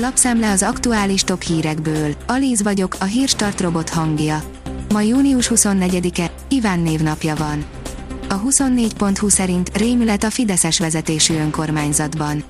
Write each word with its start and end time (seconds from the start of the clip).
Lapszemle 0.00 0.50
az 0.50 0.62
aktuális 0.62 1.22
top 1.22 1.42
hírekből. 1.42 2.14
Alíz 2.26 2.62
vagyok, 2.62 2.96
a 3.00 3.04
hírstart 3.04 3.60
robot 3.60 3.88
hangja. 3.88 4.42
Ma 4.92 5.00
június 5.00 5.50
24-e, 5.54 6.30
Iván 6.48 6.80
névnapja 6.80 7.34
van. 7.34 7.64
A 8.28 8.40
24.20 8.40 9.28
szerint 9.28 9.76
rémület 9.76 10.24
a 10.24 10.30
Fideszes 10.30 10.78
vezetésű 10.78 11.34
önkormányzatban. 11.34 12.44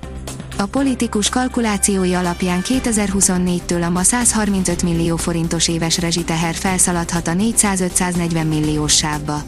A 0.59 0.67
politikus 0.67 1.29
kalkulációi 1.29 2.15
alapján 2.15 2.61
2024-től 2.65 3.87
a 3.87 3.91
ma 3.91 4.03
135 4.03 4.83
millió 4.83 5.17
forintos 5.17 5.69
éves 5.69 5.99
rezsiteher 5.99 6.55
felszaladhat 6.55 7.29
a 7.29 7.33
400-540 7.33 8.49
milliós 8.49 8.97
sávba. 8.97 9.43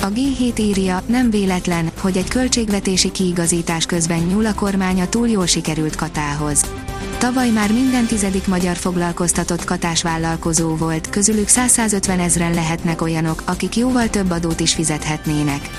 A 0.00 0.08
G7 0.08 0.58
írja, 0.58 1.02
nem 1.06 1.30
véletlen, 1.30 1.90
hogy 2.00 2.16
egy 2.16 2.28
költségvetési 2.28 3.10
kiigazítás 3.10 3.86
közben 3.86 4.18
nyúl 4.18 4.46
a 4.46 4.54
kormány 4.54 5.00
a 5.00 5.08
túl 5.08 5.28
jól 5.28 5.46
sikerült 5.46 5.96
katához. 5.96 6.64
Tavaly 7.18 7.50
már 7.50 7.72
minden 7.72 8.06
tizedik 8.06 8.46
magyar 8.46 8.76
foglalkoztatott 8.76 9.64
katás 9.64 10.02
vállalkozó 10.02 10.76
volt, 10.76 11.10
közülük 11.10 11.48
150 11.48 12.18
ezren 12.18 12.54
lehetnek 12.54 13.02
olyanok, 13.02 13.42
akik 13.46 13.76
jóval 13.76 14.08
több 14.08 14.30
adót 14.30 14.60
is 14.60 14.74
fizethetnének. 14.74 15.70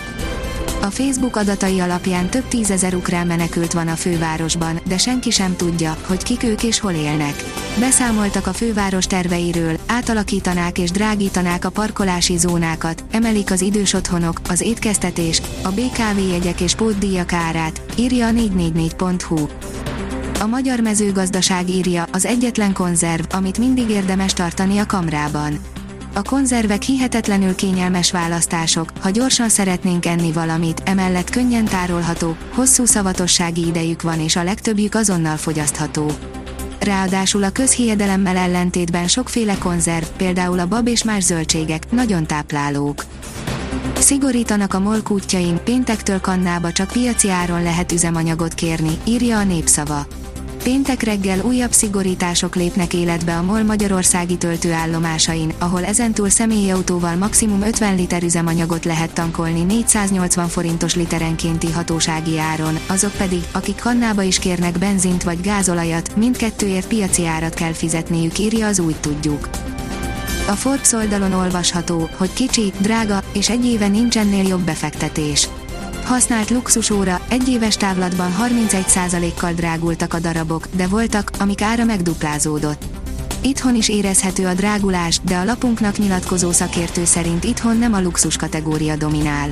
A 0.81 0.89
Facebook 0.89 1.35
adatai 1.35 1.79
alapján 1.79 2.29
több 2.29 2.47
tízezer 2.47 2.95
ukrán 2.95 3.27
menekült 3.27 3.73
van 3.73 3.87
a 3.87 3.95
fővárosban, 3.95 4.79
de 4.87 4.97
senki 4.97 5.29
sem 5.29 5.55
tudja, 5.55 5.97
hogy 6.07 6.23
kik 6.23 6.43
ők 6.43 6.63
és 6.63 6.79
hol 6.79 6.91
élnek. 6.91 7.43
Beszámoltak 7.79 8.47
a 8.47 8.53
főváros 8.53 9.05
terveiről, 9.05 9.79
átalakítanák 9.87 10.77
és 10.77 10.91
drágítanák 10.91 11.65
a 11.65 11.69
parkolási 11.69 12.37
zónákat, 12.37 13.03
emelik 13.11 13.51
az 13.51 13.61
idős 13.61 13.93
otthonok, 13.93 14.41
az 14.49 14.61
étkeztetés, 14.61 15.41
a 15.63 15.69
BKV 15.69 16.29
jegyek 16.31 16.61
és 16.61 16.75
pótdíjak 16.75 17.33
árát, 17.33 17.81
írja 17.97 18.27
a 18.27 18.31
444.hu. 18.31 19.47
A 20.39 20.45
magyar 20.45 20.79
mezőgazdaság 20.79 21.69
írja, 21.69 22.05
az 22.11 22.25
egyetlen 22.25 22.73
konzerv, 22.73 23.23
amit 23.31 23.57
mindig 23.57 23.89
érdemes 23.89 24.33
tartani 24.33 24.77
a 24.77 24.85
kamrában. 24.85 25.57
A 26.13 26.21
konzervek 26.21 26.81
hihetetlenül 26.81 27.55
kényelmes 27.55 28.11
választások, 28.11 28.89
ha 28.99 29.09
gyorsan 29.09 29.49
szeretnénk 29.49 30.05
enni 30.05 30.31
valamit, 30.31 30.81
emellett 30.85 31.29
könnyen 31.29 31.65
tárolható, 31.65 32.37
hosszú 32.49 32.85
szavatossági 32.85 33.67
idejük 33.67 34.01
van 34.01 34.19
és 34.19 34.35
a 34.35 34.43
legtöbbjük 34.43 34.95
azonnal 34.95 35.37
fogyasztható. 35.37 36.11
Ráadásul 36.83 37.43
a 37.43 37.49
közhiedelemmel 37.49 38.37
ellentétben 38.37 39.07
sokféle 39.07 39.57
konzerv, 39.57 40.05
például 40.05 40.59
a 40.59 40.67
bab 40.67 40.87
és 40.87 41.03
más 41.03 41.23
zöldségek, 41.23 41.91
nagyon 41.91 42.25
táplálók. 42.25 43.05
Szigorítanak 43.99 44.73
a 44.73 44.79
MOL 44.79 45.01
kútjain, 45.01 45.59
péntektől 45.63 46.21
kannába 46.21 46.71
csak 46.71 46.91
piaci 46.91 47.29
áron 47.29 47.63
lehet 47.63 47.91
üzemanyagot 47.91 48.53
kérni, 48.53 48.97
írja 49.03 49.37
a 49.37 49.43
népszava. 49.43 50.05
Péntek 50.63 51.01
reggel 51.01 51.39
újabb 51.39 51.71
szigorítások 51.71 52.55
lépnek 52.55 52.93
életbe 52.93 53.37
a 53.37 53.41
MOL 53.41 53.63
magyarországi 53.63 54.37
töltőállomásain, 54.37 55.53
ahol 55.57 55.85
ezentúl 55.85 56.29
személyautóval 56.29 57.15
maximum 57.15 57.61
50 57.61 57.95
liter 57.95 58.23
üzemanyagot 58.23 58.85
lehet 58.85 59.13
tankolni 59.13 59.61
480 59.61 60.47
forintos 60.47 60.95
literenkénti 60.95 61.71
hatósági 61.71 62.39
áron, 62.39 62.79
azok 62.87 63.11
pedig, 63.11 63.43
akik 63.51 63.75
kannába 63.75 64.21
is 64.21 64.39
kérnek 64.39 64.77
benzint 64.77 65.23
vagy 65.23 65.41
gázolajat, 65.41 66.15
mindkettőért 66.15 66.87
piaci 66.87 67.25
árat 67.25 67.53
kell 67.53 67.73
fizetniük, 67.73 68.39
írja 68.39 68.67
az 68.67 68.79
úgy 68.79 68.95
tudjuk. 68.95 69.49
A 70.47 70.51
Forbes 70.51 70.91
oldalon 70.91 71.33
olvasható, 71.33 72.09
hogy 72.17 72.33
kicsi, 72.33 72.73
drága, 72.79 73.23
és 73.33 73.49
egy 73.49 73.65
éve 73.65 73.87
nincs 73.87 74.17
ennél 74.17 74.47
jobb 74.47 74.61
befektetés. 74.61 75.47
Használt 76.05 76.49
luxusóra, 76.49 77.21
egy 77.29 77.47
éves 77.49 77.75
távlatban 77.75 78.35
31%-kal 78.41 79.53
drágultak 79.53 80.13
a 80.13 80.19
darabok, 80.19 80.67
de 80.75 80.87
voltak, 80.87 81.31
amik 81.39 81.61
ára 81.61 81.83
megduplázódott. 81.83 82.83
Itthon 83.41 83.75
is 83.75 83.89
érezhető 83.89 84.45
a 84.45 84.53
drágulás, 84.53 85.19
de 85.23 85.35
a 85.35 85.43
lapunknak 85.43 85.97
nyilatkozó 85.97 86.51
szakértő 86.51 87.05
szerint 87.05 87.43
itthon 87.43 87.77
nem 87.77 87.93
a 87.93 88.01
luxus 88.01 88.35
kategória 88.35 88.95
dominál. 88.95 89.49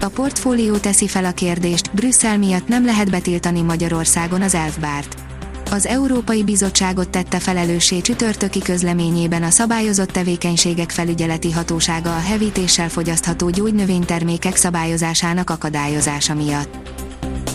A 0.00 0.08
portfólió 0.08 0.76
teszi 0.76 1.08
fel 1.08 1.24
a 1.24 1.32
kérdést, 1.32 1.94
Brüsszel 1.94 2.38
miatt 2.38 2.68
nem 2.68 2.84
lehet 2.84 3.10
betiltani 3.10 3.62
Magyarországon 3.62 4.42
az 4.42 4.54
elfbárt 4.54 5.29
az 5.70 5.86
Európai 5.86 6.44
Bizottságot 6.44 7.08
tette 7.08 7.38
felelőssé 7.38 8.00
csütörtöki 8.00 8.58
közleményében 8.58 9.42
a 9.42 9.50
szabályozott 9.50 10.10
tevékenységek 10.10 10.90
felügyeleti 10.90 11.52
hatósága 11.52 12.16
a 12.16 12.20
hevítéssel 12.20 12.88
fogyasztható 12.88 13.50
gyógynövénytermékek 13.50 14.56
szabályozásának 14.56 15.50
akadályozása 15.50 16.34
miatt. 16.34 16.76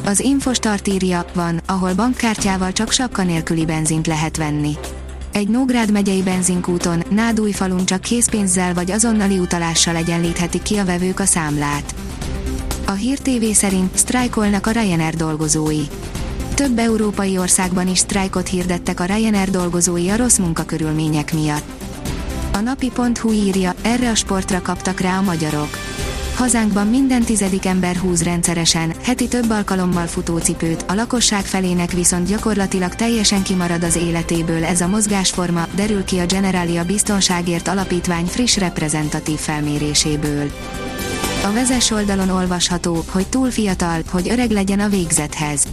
Az 0.06 0.20
Infostart 0.20 0.88
írja, 0.88 1.26
van, 1.34 1.62
ahol 1.66 1.94
bankkártyával 1.94 2.72
csak 2.72 2.92
sapka 2.92 3.24
nélküli 3.24 3.66
benzint 3.66 4.08
lehet 4.08 4.38
venni. 4.38 4.74
Egy 5.32 5.48
Nógrád 5.48 5.92
megyei 5.92 6.22
benzinkúton, 6.22 7.04
Nádújfalun 7.10 7.86
csak 7.86 8.02
készpénzzel 8.02 8.74
vagy 8.74 8.92
azonnali 8.92 9.40
utalással 9.40 9.96
egyenlíthetik 9.96 10.62
ki 10.62 10.78
a 10.78 10.86
vevők 10.86 11.20
a 11.20 11.26
számlát. 11.26 11.96
A 12.86 12.92
Hír 12.92 13.20
TV 13.20 13.46
szerint 13.54 13.98
sztrájkolnak 13.98 14.68
a 14.68 14.72
Ryanair 14.72 15.16
dolgozói 15.16 15.82
több 16.56 16.78
európai 16.78 17.38
országban 17.38 17.88
is 17.88 17.98
sztrájkot 17.98 18.48
hirdettek 18.48 19.00
a 19.00 19.06
Ryanair 19.06 19.50
dolgozói 19.50 20.10
a 20.10 20.16
rossz 20.16 20.38
munkakörülmények 20.38 21.34
miatt. 21.34 21.64
A 22.54 22.60
napi.hu 22.60 23.32
írja, 23.32 23.74
erre 23.82 24.10
a 24.10 24.16
sportra 24.16 24.62
kaptak 24.62 25.00
rá 25.00 25.18
a 25.18 25.22
magyarok. 25.22 25.78
Hazánkban 26.36 26.88
minden 26.88 27.22
tizedik 27.22 27.66
ember 27.66 27.96
húz 27.96 28.24
rendszeresen, 28.24 28.94
heti 29.04 29.28
több 29.28 29.50
alkalommal 29.50 30.06
futócipőt, 30.06 30.86
a 30.88 30.94
lakosság 30.94 31.44
felének 31.44 31.92
viszont 31.92 32.28
gyakorlatilag 32.28 32.96
teljesen 32.96 33.44
kimarad 33.44 33.84
az 33.84 33.96
életéből 33.96 34.64
ez 34.64 34.82
a 34.82 34.88
mozgásforma, 34.88 35.68
derül 35.76 36.04
ki 36.04 36.20
a 36.20 36.26
Generalia 36.26 36.84
Biztonságért 36.84 37.68
Alapítvány 37.68 38.26
friss 38.26 38.58
reprezentatív 38.58 39.38
felméréséből. 39.38 40.52
A 41.44 41.54
vezes 41.54 41.92
oldalon 41.92 42.30
olvasható, 42.30 43.04
hogy 43.12 43.28
túl 43.28 43.52
fiatal, 43.52 44.02
hogy 44.12 44.30
öreg 44.30 44.52
legyen 44.52 44.80
a 44.80 44.90
végzethez 44.90 45.66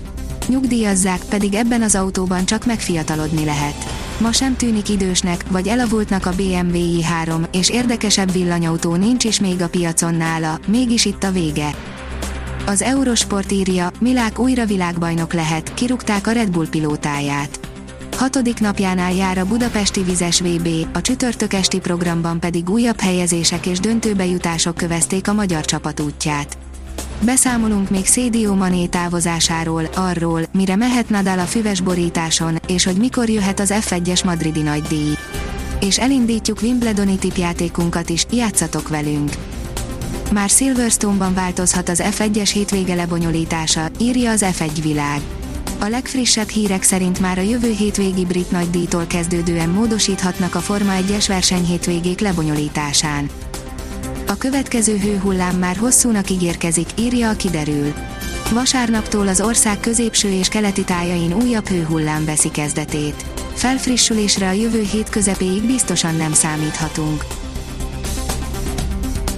Nyugdíjazzák, 0.53 1.25
pedig 1.29 1.55
ebben 1.55 1.83
az 1.83 1.95
autóban 1.95 2.45
csak 2.45 2.67
megfiatalodni 2.67 3.45
lehet. 3.45 3.75
Ma 4.19 4.33
sem 4.33 4.57
tűnik 4.57 4.89
idősnek, 4.89 5.45
vagy 5.51 5.69
elavultnak 5.69 6.27
a 6.27 6.31
BMW 6.31 6.75
i3, 6.75 7.45
és 7.53 7.71
érdekesebb 7.71 8.33
villanyautó 8.33 8.95
nincs 8.95 9.25
is 9.25 9.41
még 9.41 9.63
a 9.63 9.69
piacon 9.69 10.15
nála, 10.15 10.59
mégis 10.67 11.05
itt 11.05 11.23
a 11.23 11.31
vége. 11.31 11.75
Az 12.67 12.83
Eurosport 12.83 13.53
írja, 13.53 13.91
Milák 13.99 14.39
újra 14.39 14.67
világbajnok 14.67 15.33
lehet, 15.33 15.75
kirúgták 15.75 16.27
a 16.27 16.33
Red 16.33 16.51
Bull 16.51 16.69
pilótáját. 16.69 17.61
Hatodik 18.17 18.61
napjánál 18.61 19.15
jár 19.15 19.39
a 19.39 19.47
budapesti 19.47 20.03
vizes 20.03 20.41
VB, 20.41 20.69
a 20.93 21.01
csütörtök 21.01 21.53
esti 21.53 21.79
programban 21.79 22.41
pedig 22.41 22.71
újabb 22.71 23.01
helyezések 23.01 23.67
és 23.67 23.81
döntőbejutások 23.81 24.77
kövezték 24.77 25.29
a 25.29 25.33
magyar 25.33 25.65
csapat 25.65 26.01
útját. 26.01 26.57
Beszámolunk 27.25 27.91
még 27.91 28.07
Szédió 28.07 28.55
Mané 28.55 28.87
távozásáról, 28.87 29.85
arról, 29.95 30.43
mire 30.53 30.77
mehet 30.77 31.09
Nadal 31.09 31.39
a 31.39 31.45
füves 31.45 31.81
borításon, 31.81 32.59
és 32.67 32.85
hogy 32.85 32.97
mikor 32.97 33.29
jöhet 33.29 33.61
az 33.61 33.75
F1-es 33.81 34.25
madridi 34.25 34.63
nagydíj. 34.63 35.13
És 35.81 35.99
elindítjuk 35.99 36.63
Wimbledoni 36.63 37.17
tipjátékunkat 37.17 38.09
is, 38.09 38.27
játszatok 38.31 38.89
velünk! 38.89 39.33
Már 40.33 40.49
Silverstone-ban 40.49 41.35
változhat 41.35 41.89
az 41.89 42.03
F1-es 42.05 42.51
hétvége 42.53 42.95
lebonyolítása, 42.95 43.91
írja 43.99 44.31
az 44.31 44.45
F1 44.59 44.79
világ. 44.83 45.21
A 45.81 45.87
legfrissebb 45.87 46.49
hírek 46.49 46.83
szerint 46.83 47.21
már 47.21 47.39
a 47.39 47.43
jövő 47.43 47.71
hétvégi 47.71 48.25
brit 48.25 48.51
nagydíjtól 48.51 49.07
kezdődően 49.07 49.69
módosíthatnak 49.69 50.55
a 50.55 50.61
Forma 50.61 50.93
1-es 51.07 51.25
verseny 51.29 51.65
hétvégék 51.65 52.21
lebonyolításán. 52.21 53.31
A 54.33 54.37
következő 54.37 54.99
hőhullám 54.99 55.57
már 55.57 55.77
hosszúnak 55.77 56.31
ígérkezik, 56.31 56.89
írja 56.99 57.29
a 57.29 57.37
kiderül. 57.37 57.93
Vasárnaptól 58.53 59.29
az 59.29 59.41
ország 59.41 59.81
középső 59.81 60.29
és 60.29 60.49
keleti 60.49 60.85
tájain 60.85 61.33
újabb 61.33 61.69
hőhullám 61.69 62.25
veszi 62.25 62.51
kezdetét. 62.51 63.25
Felfrissülésre 63.55 64.49
a 64.49 64.53
jövő 64.53 64.83
hét 64.83 65.09
közepéig 65.09 65.63
biztosan 65.63 66.15
nem 66.15 66.33
számíthatunk. 66.33 67.25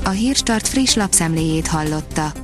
A 0.04 0.10
Hírstart 0.10 0.68
friss 0.68 0.94
lapszemléjét 0.94 1.66
hallotta. 1.66 2.43